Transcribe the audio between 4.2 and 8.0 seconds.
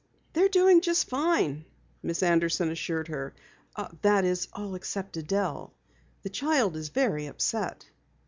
is, all except Adelle. The child is very upset."